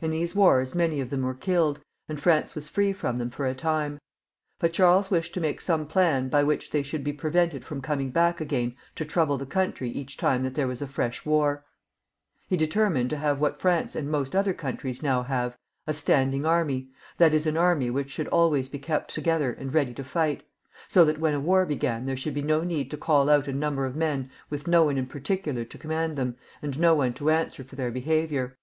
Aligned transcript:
In 0.00 0.12
these 0.12 0.36
wars 0.36 0.72
many 0.72 1.00
of 1.00 1.10
them 1.10 1.22
were 1.22 1.34
killed, 1.34 1.80
and 2.08 2.20
France 2.20 2.54
was 2.54 2.68
free 2.68 2.92
from 2.92 3.18
them 3.18 3.28
for 3.28 3.44
a 3.44 3.56
time; 3.56 3.98
but 4.60 4.72
Charles 4.72 5.10
wished 5.10 5.34
to 5.34 5.40
make 5.40 5.60
some 5.60 5.84
plan 5.84 6.28
by 6.28 6.44
which 6.44 6.70
they 6.70 6.80
should 6.84 7.02
be 7.02 7.12
prevented 7.12 7.64
from 7.64 7.80
coming 7.82 8.10
back 8.10 8.40
again 8.40 8.76
to 8.94 9.04
trouble 9.04 9.36
the 9.36 9.46
country 9.46 9.90
each 9.90 10.16
time 10.16 10.44
that 10.44 10.54
there 10.54 10.68
was 10.68 10.80
a 10.80 10.86
fresh 10.86 11.26
war. 11.26 11.64
He 12.46 12.56
settled 12.56 13.10
to 13.10 13.16
have 13.16 13.40
what 13.40 13.64
we 13.64 13.68
have 13.68 13.68
now 13.74 13.74
in 13.80 13.84
England, 13.84 13.88
and 13.88 13.88
what 13.88 13.90
France 13.90 13.96
and 13.96 14.10
most 14.12 14.36
other 14.36 14.54
countries 14.54 15.02
also 15.04 15.22
have, 15.24 15.58
a 15.88 15.92
stand 15.92 16.34
ing 16.34 16.46
army— 16.46 16.90
^that 17.18 17.32
is, 17.32 17.44
an 17.48 17.56
army 17.56 17.90
which 17.90 18.10
should 18.10 18.28
always 18.28 18.68
be 18.68 18.78
kept 18.78 19.12
to 19.14 19.20
gether 19.20 19.52
and 19.54 19.74
ready 19.74 19.92
to 19.94 20.04
fight— 20.04 20.44
so 20.86 21.04
that 21.04 21.18
when 21.18 21.34
a 21.34 21.40
war 21.40 21.66
began 21.66 22.06
there 22.06 22.14
should 22.14 22.34
be 22.34 22.42
no 22.42 22.62
need 22.62 22.92
to 22.92 22.96
call 22.96 23.28
out 23.28 23.48
a 23.48 23.52
number 23.52 23.86
of 23.86 23.96
men 23.96 24.30
with 24.48 24.68
no 24.68 24.84
one 24.84 25.04
special 25.04 25.64
to 25.64 25.78
command 25.78 26.14
them, 26.14 26.36
and 26.62 26.78
no 26.78 26.94
one 26.94 27.12
to 27.12 27.28
answer 27.28 27.64
for 27.64 27.74
their 27.74 27.90
behaviour. 27.90 28.56